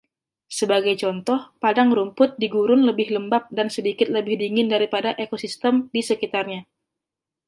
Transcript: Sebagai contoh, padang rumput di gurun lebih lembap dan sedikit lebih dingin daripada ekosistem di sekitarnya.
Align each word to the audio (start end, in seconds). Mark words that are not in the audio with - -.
Sebagai 0.59 0.95
contoh, 1.03 1.39
padang 1.63 1.89
rumput 1.97 2.29
di 2.41 2.47
gurun 2.55 2.81
lebih 2.89 3.07
lembap 3.15 3.43
dan 3.57 3.67
sedikit 3.75 4.07
lebih 4.17 4.35
dingin 4.43 4.65
daripada 4.73 5.09
ekosistem 5.25 5.73
di 5.93 6.01
sekitarnya. 6.09 6.61